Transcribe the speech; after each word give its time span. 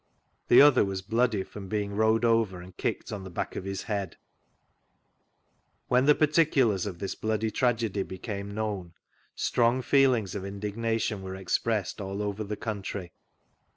TTie 0.49 0.59
other 0.61 0.83
was 0.83 1.03
bloody 1.03 1.43
from 1.43 1.67
being 1.67 1.95
rode 1.95 2.25
over 2.25 2.59
and 2.59 2.75
kicked 2.75 3.09
<» 3.09 3.09
the 3.09 3.19
bade 3.19 3.55
of 3.55 3.63
hb 3.65 3.65
bead. 3.65 3.65
vGoogIc 3.65 3.65
^) 3.65 3.65
THREE 3.65 3.71
ACCOUNTS 3.71 3.85
OF 3.85 3.87
PETERLOO 5.29 5.85
When 5.89 6.05
the 6.07 6.15
particxUars 6.15 6.87
of 6.87 6.97
this 6.97 7.13
bloody 7.13 7.51
tragedy 7.51 8.01
became 8.01 8.51
known, 8.55 8.93
strong 9.35 9.83
feelings 9.83 10.33
of 10.33 10.43
indignation 10.43 11.21
were 11.21 11.35
expressed 11.35 12.01
all 12.01 12.23
over 12.23 12.43
the 12.43 12.57
country. 12.57 13.11